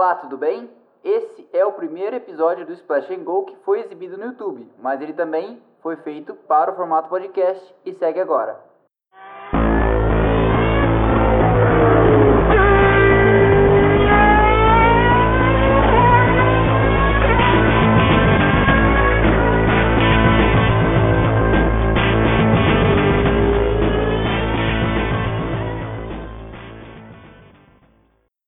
[0.00, 0.66] Olá, tudo bem?
[1.04, 4.98] Esse é o primeiro episódio do Splash and Go que foi exibido no YouTube, mas
[5.02, 8.58] ele também foi feito para o formato podcast e segue agora.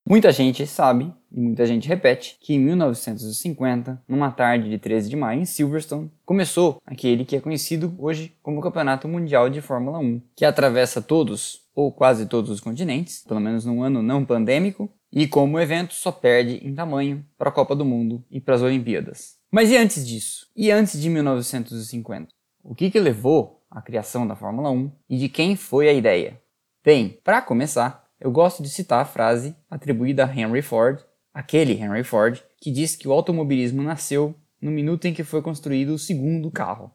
[0.08, 5.16] Muita gente sabe, e muita gente repete, que em 1950, numa tarde de 13 de
[5.16, 10.20] maio em Silverstone, começou aquele que é conhecido hoje como Campeonato Mundial de Fórmula 1,
[10.36, 15.26] que atravessa todos ou quase todos os continentes, pelo menos num ano não pandêmico, e
[15.26, 18.62] como o evento só perde em tamanho para a Copa do Mundo e para as
[18.62, 19.36] Olimpíadas.
[19.50, 20.46] Mas e antes disso?
[20.56, 22.28] E antes de 1950?
[22.62, 26.40] O que, que levou à criação da Fórmula 1 e de quem foi a ideia?
[26.84, 31.00] Bem, para começar, eu gosto de citar a frase atribuída a Henry Ford,
[31.32, 35.94] aquele Henry Ford, que disse que o automobilismo nasceu no minuto em que foi construído
[35.94, 36.90] o segundo carro.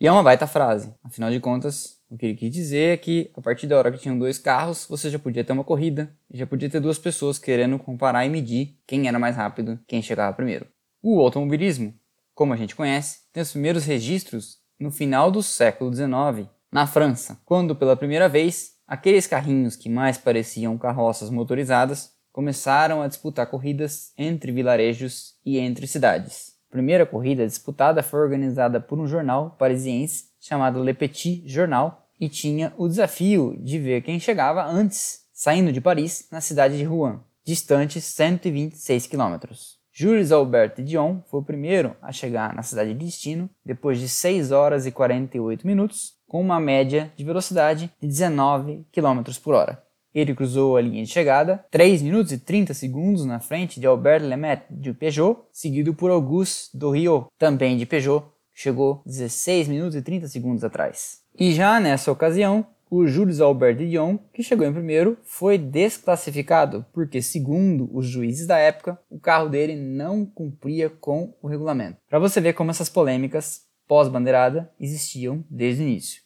[0.00, 3.30] E é uma baita frase, afinal de contas, o que ele quis dizer é que
[3.36, 6.46] a partir da hora que tinham dois carros, você já podia ter uma corrida já
[6.46, 10.66] podia ter duas pessoas querendo comparar e medir quem era mais rápido, quem chegava primeiro.
[11.02, 11.94] O automobilismo,
[12.34, 17.38] como a gente conhece, tem os primeiros registros no final do século XIX, na França,
[17.44, 24.12] quando pela primeira vez Aqueles carrinhos que mais pareciam carroças motorizadas começaram a disputar corridas
[24.16, 26.54] entre vilarejos e entre cidades.
[26.68, 32.28] A primeira corrida disputada foi organizada por um jornal parisiense chamado Le Petit Journal e
[32.28, 37.20] tinha o desafio de ver quem chegava antes, saindo de Paris, na cidade de Rouen,
[37.44, 39.78] distante 126 quilômetros.
[39.92, 44.50] Jules Albert Dion foi o primeiro a chegar na cidade de destino depois de 6
[44.50, 49.82] horas e 48 minutos com uma média de velocidade de 19 km por hora.
[50.14, 54.22] Ele cruzou a linha de chegada 3 minutos e 30 segundos na frente de Albert
[54.22, 60.28] Lemaitre de Peugeot, seguido por Auguste Doriot, também de Peugeot, chegou 16 minutos e 30
[60.28, 61.22] segundos atrás.
[61.38, 67.22] E já nessa ocasião, o Jules Albert Dion, que chegou em primeiro, foi desclassificado porque,
[67.22, 71.96] segundo os juízes da época, o carro dele não cumpria com o regulamento.
[72.06, 76.22] Para você ver como essas polêmicas pós-bandeirada existiam desde o início.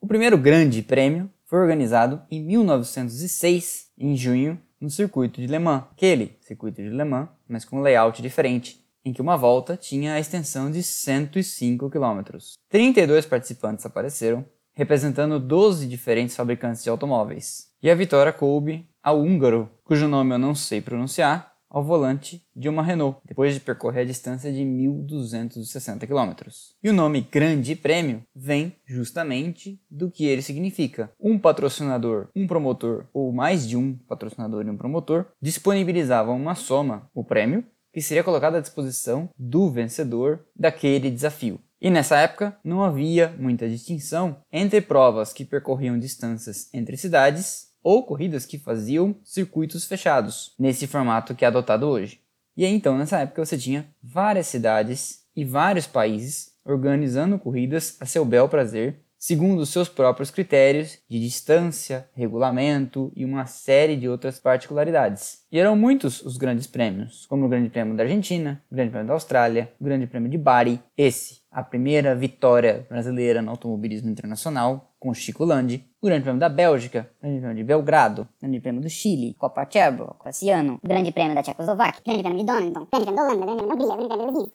[0.00, 5.84] O primeiro grande prêmio foi organizado em 1906, em junho, no circuito de Le Mans,
[5.92, 10.14] aquele circuito de Le Mans, mas com um layout diferente, em que uma volta tinha
[10.14, 12.22] a extensão de 105 km.
[12.68, 17.68] 32 participantes apareceram, representando 12 diferentes fabricantes de automóveis.
[17.80, 22.68] E a vitória coube ao húngaro, cujo nome eu não sei pronunciar, ao volante de
[22.68, 26.48] uma Renault, depois de percorrer a distância de 1.260 km.
[26.80, 31.10] E o nome Grande Prêmio vem justamente do que ele significa.
[31.18, 37.10] Um patrocinador, um promotor ou mais de um patrocinador e um promotor disponibilizavam uma soma,
[37.12, 41.58] o prêmio, que seria colocado à disposição do vencedor daquele desafio.
[41.80, 48.02] E nessa época não havia muita distinção entre provas que percorriam distâncias entre cidades ou
[48.02, 52.18] corridas que faziam circuitos fechados, nesse formato que é adotado hoje.
[52.56, 58.06] E aí, então, nessa época, você tinha várias cidades e vários países organizando corridas a
[58.06, 64.38] seu bel prazer, segundo seus próprios critérios de distância, regulamento e uma série de outras
[64.38, 65.44] particularidades.
[65.50, 69.08] E eram muitos os grandes prêmios, como o Grande Prêmio da Argentina, o Grande Prêmio
[69.08, 74.93] da Austrália, o Grande Prêmio de Bari, esse, a primeira vitória brasileira no automobilismo internacional,
[75.04, 78.58] com Chico Landi, o Grande Prêmio da Bélgica, o Grande Prêmio de Belgrado, o Grande
[78.58, 83.04] Prêmio do Chile, Copa Cherbo, Ciano, Grande Prêmio da Tchecoslováquia, Grande Prêmio de Donington, Grande
[83.04, 84.50] Prêmio da Holanda, Grande Prêmio da Hungria, Grande Prêmio do Rio,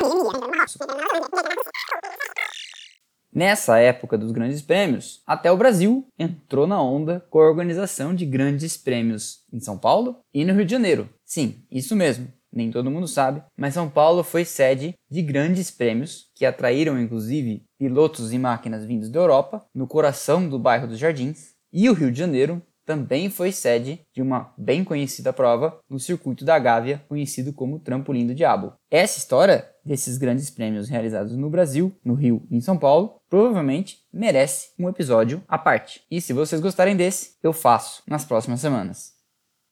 [3.31, 8.25] Nessa época dos grandes prêmios, até o Brasil entrou na onda com a organização de
[8.25, 11.07] grandes prêmios em São Paulo e no Rio de Janeiro.
[11.23, 16.29] Sim, isso mesmo nem todo mundo sabe, mas São Paulo foi sede de grandes prêmios
[16.35, 21.53] que atraíram inclusive pilotos e máquinas vindos da Europa, no coração do bairro dos Jardins,
[21.71, 26.43] e o Rio de Janeiro também foi sede de uma bem conhecida prova no circuito
[26.43, 28.73] da Gávea, conhecido como Trampolim do Diabo.
[28.89, 33.99] Essa história desses grandes prêmios realizados no Brasil, no Rio e em São Paulo, provavelmente
[34.11, 36.01] merece um episódio à parte.
[36.09, 39.18] E se vocês gostarem desse, eu faço nas próximas semanas.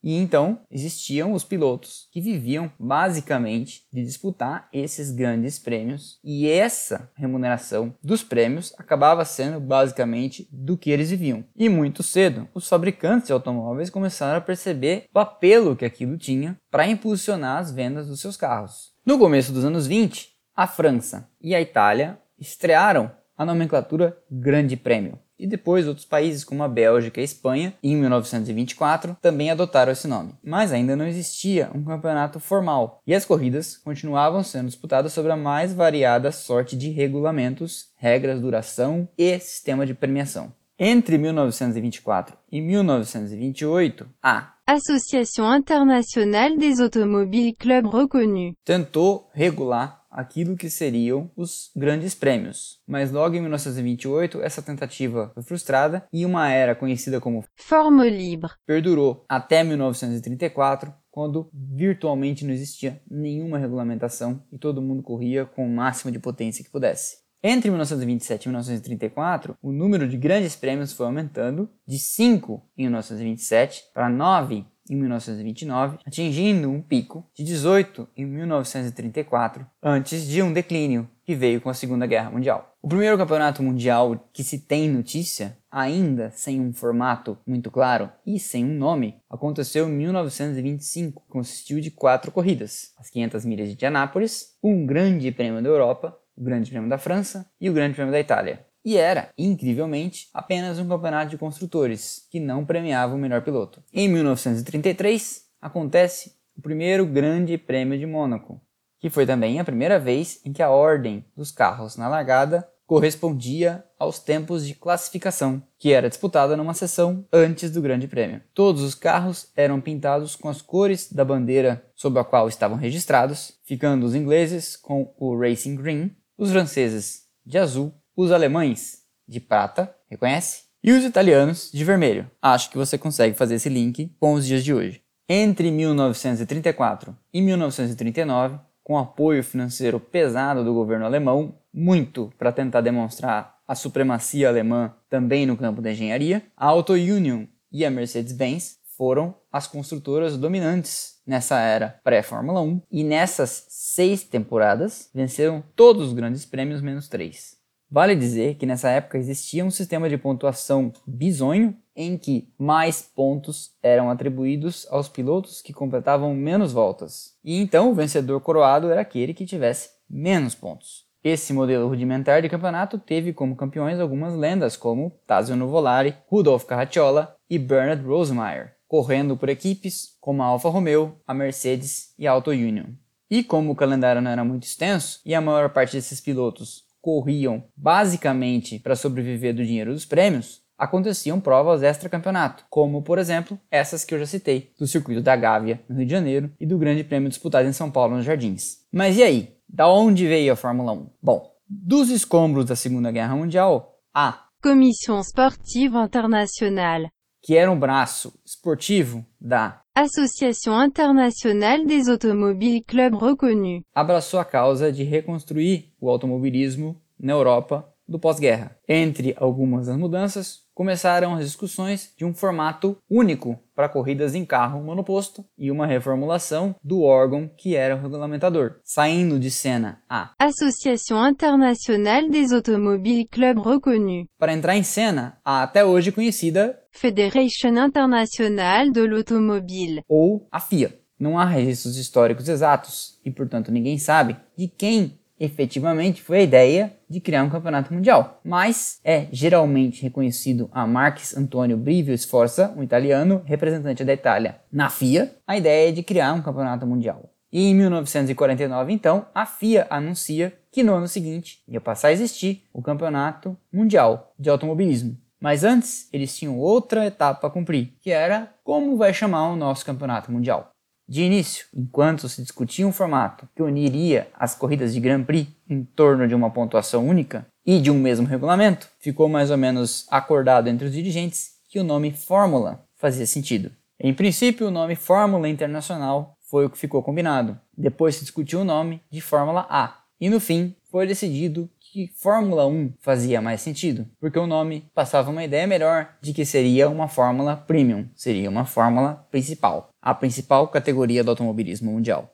[0.08, 7.10] E então existiam os pilotos que viviam basicamente de disputar esses grandes prêmios, e essa
[7.14, 11.44] remuneração dos prêmios acabava sendo basicamente do que eles viviam.
[11.54, 16.58] E muito cedo, os fabricantes de automóveis começaram a perceber o apelo que aquilo tinha
[16.70, 18.94] para impulsionar as vendas dos seus carros.
[19.04, 25.18] No começo dos anos 20, a França e a Itália estrearam a nomenclatura Grande Prêmio.
[25.38, 30.08] E depois outros países como a Bélgica e a Espanha, em 1924, também adotaram esse
[30.08, 30.34] nome.
[30.42, 35.36] Mas ainda não existia um campeonato formal e as corridas continuavam sendo disputadas sobre a
[35.36, 40.52] mais variada sorte de regulamentos, regras, duração e sistema de premiação.
[40.78, 48.52] Entre 1924 e 1928, a Association internationale des automobiles clubs reconnus.
[48.64, 52.80] tentou regular aquilo que seriam os grandes prêmios.
[52.86, 58.50] Mas logo em 1928, essa tentativa foi frustrada e uma era conhecida como Forme libre.
[58.66, 65.70] perdurou até 1934, quando virtualmente não existia nenhuma regulamentação e todo mundo corria com o
[65.70, 67.28] máximo de potência que pudesse.
[67.40, 73.84] Entre 1927 e 1934, o número de grandes prêmios foi aumentando de 5 em 1927
[73.94, 81.08] para 9 em 1929, atingindo um pico de 18 em 1934, antes de um declínio
[81.24, 82.74] que veio com a Segunda Guerra Mundial.
[82.80, 88.38] O primeiro campeonato mundial que se tem notícia, ainda sem um formato muito claro e
[88.38, 94.56] sem um nome, aconteceu em 1925, consistiu de quatro corridas: as 500 milhas de Indianápolis,
[94.62, 98.20] um Grande Prêmio da Europa, o Grande Prêmio da França e o Grande Prêmio da
[98.20, 98.64] Itália.
[98.88, 103.84] E era, incrivelmente, apenas um campeonato de construtores, que não premiava o melhor piloto.
[103.92, 108.58] Em 1933, acontece o primeiro Grande Prêmio de Mônaco,
[108.98, 113.84] que foi também a primeira vez em que a ordem dos carros na largada correspondia
[113.98, 118.40] aos tempos de classificação, que era disputada numa sessão antes do Grande Prêmio.
[118.54, 123.52] Todos os carros eram pintados com as cores da bandeira sob a qual estavam registrados,
[123.64, 129.94] ficando os ingleses com o Racing Green, os franceses de azul, os alemães de prata,
[130.10, 130.64] reconhece?
[130.82, 132.28] E os italianos de vermelho.
[132.42, 135.00] Acho que você consegue fazer esse link com os dias de hoje.
[135.28, 143.56] Entre 1934 e 1939, com apoio financeiro pesado do governo alemão, muito para tentar demonstrar
[143.68, 149.32] a supremacia alemã também no campo da engenharia, a Auto Union e a Mercedes-Benz foram
[149.52, 156.44] as construtoras dominantes nessa era pré-Fórmula 1 e nessas seis temporadas venceram todos os grandes
[156.44, 157.57] prêmios menos três.
[157.90, 163.72] Vale dizer que nessa época existia um sistema de pontuação bizonho em que mais pontos
[163.82, 167.34] eram atribuídos aos pilotos que completavam menos voltas.
[167.42, 171.06] E então o vencedor coroado era aquele que tivesse menos pontos.
[171.24, 177.34] Esse modelo rudimentar de campeonato teve como campeões algumas lendas como Tazio Nuvolari, Rudolf Carracciola
[177.48, 182.50] e Bernard Rosemeyer, correndo por equipes como a Alfa Romeo, a Mercedes e a Auto
[182.50, 182.84] Union.
[183.30, 187.64] E como o calendário não era muito extenso e a maior parte desses pilotos corriam
[187.74, 194.14] basicamente para sobreviver do dinheiro dos prêmios, aconteciam provas extra-campeonato, como, por exemplo, essas que
[194.14, 197.30] eu já citei, do circuito da Gávea, no Rio de Janeiro, e do Grande Prêmio
[197.30, 198.80] disputado em São Paulo, nos Jardins.
[198.92, 199.56] Mas e aí?
[199.66, 201.06] Da onde veio a Fórmula 1?
[201.22, 207.08] Bom, dos escombros da Segunda Guerra Mundial, a Commission sportive internationale.
[207.42, 213.82] que era um braço esportivo da Association internationale des automobiles clubs reconnus.
[213.92, 218.76] abraçou a causa de reconstruir o automobilismo na Europa do pós-guerra.
[218.88, 224.80] Entre algumas das mudanças, começaram as discussões de um formato único para corridas em carro
[224.80, 231.26] monoposto e uma reformulação do órgão que era o regulamentador, saindo de cena a Association
[231.26, 234.26] internationale des automobiles clubs reconnus.
[234.38, 240.02] para entrar em cena a até hoje conhecida Fédération internationale de l'automobile.
[240.08, 240.96] ou a FIA.
[241.18, 246.92] Não há registros históricos exatos e, portanto, ninguém sabe de quem efetivamente foi a ideia
[247.08, 252.82] de criar um campeonato mundial, mas é geralmente reconhecido a Marques Antonio Brivio Sforza, um
[252.82, 257.30] italiano representante da Itália na FIA, a ideia de criar um campeonato mundial.
[257.50, 262.68] E em 1949, então, a FIA anuncia que no ano seguinte ia passar a existir
[262.74, 265.16] o Campeonato Mundial de Automobilismo.
[265.40, 269.86] Mas antes, eles tinham outra etapa a cumprir, que era como vai chamar o nosso
[269.86, 270.72] campeonato mundial.
[271.08, 275.82] De início, enquanto se discutia um formato que uniria as corridas de Grand Prix em
[275.82, 280.68] torno de uma pontuação única e de um mesmo regulamento, ficou mais ou menos acordado
[280.68, 283.72] entre os dirigentes que o nome Fórmula fazia sentido.
[283.98, 287.58] Em princípio, o nome Fórmula Internacional foi o que ficou combinado.
[287.74, 290.02] Depois se discutiu o nome de Fórmula A.
[290.20, 295.30] E no fim, foi decidido que Fórmula 1 fazia mais sentido, porque o nome passava
[295.30, 300.68] uma ideia melhor de que seria uma fórmula premium, seria uma fórmula principal, a principal
[300.68, 302.32] categoria do automobilismo mundial.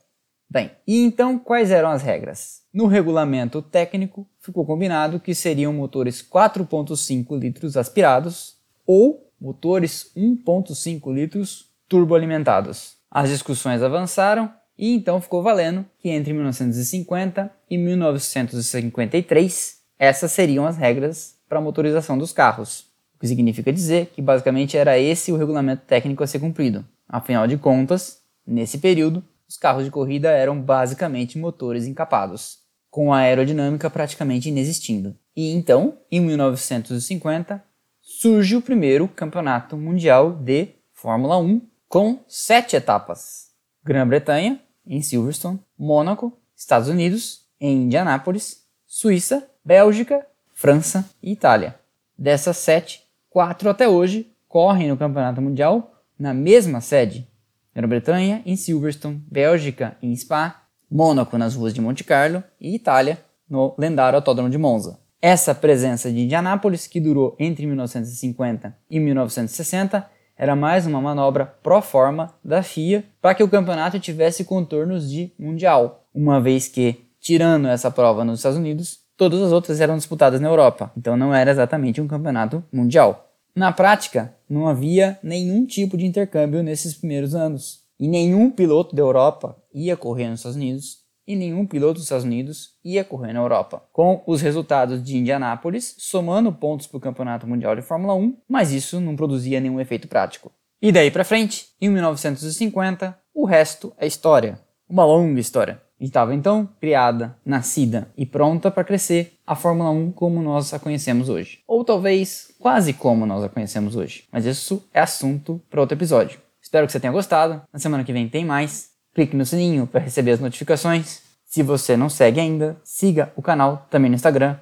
[0.49, 2.63] Bem, e então quais eram as regras?
[2.73, 11.69] No regulamento técnico, ficou combinado que seriam motores 4.5 litros aspirados ou motores 1.5 litros
[11.89, 12.95] turboalimentados.
[13.11, 20.77] As discussões avançaram e então ficou valendo que entre 1950 e 1953 essas seriam as
[20.77, 22.87] regras para a motorização dos carros.
[23.19, 26.85] que significa dizer que basicamente era esse o regulamento técnico a ser cumprido.
[27.15, 32.59] Afinal de contas, nesse período, os carros de corrida eram basicamente motores encapados,
[32.91, 35.17] com a aerodinâmica praticamente inexistindo.
[35.37, 37.63] E então, em 1950,
[38.03, 43.53] surge o primeiro campeonato mundial de Fórmula 1 com sete etapas:
[43.85, 51.79] Grã-Bretanha, em Silverstone, Mônaco, Estados Unidos, em Indianápolis, Suíça, Bélgica, França e Itália.
[52.19, 57.29] Dessas sete, quatro até hoje correm no Campeonato Mundial na mesma sede:
[57.75, 63.19] Grã-Bretanha em Silverstone, Bélgica em Spa, Mônaco nas ruas de Monte Carlo e Itália
[63.49, 64.99] no lendário Autódromo de Monza.
[65.21, 70.07] Essa presença de Indianápolis, que durou entre 1950 e 1960,
[70.37, 75.33] era mais uma manobra pro forma da FIA para que o campeonato tivesse contornos de
[75.39, 80.41] mundial, uma vez que, tirando essa prova nos Estados Unidos, todas as outras eram disputadas
[80.41, 83.24] na Europa, então não era exatamente um campeonato mundial.
[83.55, 89.03] Na prática, não havia nenhum tipo de intercâmbio nesses primeiros anos, e nenhum piloto da
[89.03, 93.39] Europa ia correr nos Estados Unidos, e nenhum piloto dos Estados Unidos ia correr na
[93.39, 93.85] Europa.
[93.93, 98.73] Com os resultados de Indianápolis somando pontos para o Campeonato Mundial de Fórmula 1, mas
[98.73, 100.51] isso não produzia nenhum efeito prático.
[100.83, 104.59] E daí para frente, em 1950, o resto é história.
[104.89, 105.81] Uma longa história.
[106.01, 111.29] Estava então criada, nascida e pronta para crescer a Fórmula 1 como nós a conhecemos
[111.29, 111.61] hoje.
[111.67, 114.25] Ou talvez quase como nós a conhecemos hoje.
[114.31, 116.41] Mas isso é assunto para outro episódio.
[116.61, 117.63] Espero que você tenha gostado.
[117.73, 118.91] Na semana que vem tem mais.
[119.15, 121.23] Clique no sininho para receber as notificações.
[121.45, 124.57] Se você não segue ainda, siga o canal também no Instagram,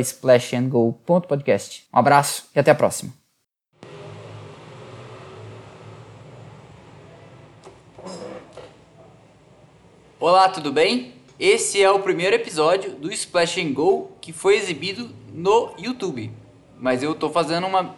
[0.00, 1.86] splashandgo.podcast.
[1.92, 3.23] Um abraço e até a próxima.
[10.26, 11.12] Olá, tudo bem?
[11.38, 16.32] Esse é o primeiro episódio do Splash and Go que foi exibido no YouTube.
[16.80, 17.94] Mas eu tô fazendo uma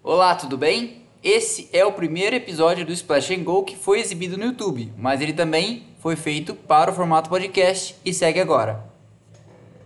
[0.00, 1.02] Olá, tudo bem?
[1.24, 5.20] Esse é o primeiro episódio do Splash and Go que foi exibido no YouTube, mas
[5.20, 8.93] ele também foi feito para o formato podcast e segue agora.